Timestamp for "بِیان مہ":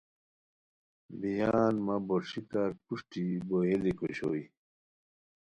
1.19-1.95